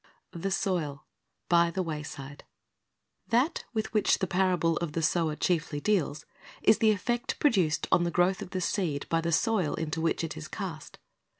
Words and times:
"^ 0.01 0.03
THE 0.41 0.49
SOIL— 0.49 1.05
BY 1.55 1.69
THE 1.69 1.81
IV 1.81 1.85
A 1.87 1.89
Y 1.89 1.99
S 1.99 2.17
I 2.17 2.29
D 2.29 2.33
E 2.33 2.43
That 3.27 3.65
with 3.71 3.93
which 3.93 4.17
the 4.17 4.25
parable 4.25 4.77
of 4.77 4.93
the 4.93 5.03
sower 5.03 5.35
chiefly 5.35 5.79
deals 5.79 6.25
i.s 6.65 6.79
the 6.79 6.89
effect 6.89 7.37
produced 7.37 7.87
on 7.91 8.03
the 8.03 8.09
growth 8.09 8.41
of 8.41 8.49
the 8.49 8.61
seed 8.61 9.07
by 9.09 9.21
the 9.21 9.31
soil 9.31 9.75
into 9.75 10.01
which 10.01 10.23
it 10.23 10.35
is 10.35 10.47
cast. 10.47 10.97